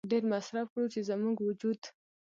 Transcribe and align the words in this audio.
ډېر 0.11 0.23
مصرف 0.33 0.67
کړو 0.73 0.85
چې 0.93 0.99
زموږ 1.09 1.35
وجود 1.41 1.81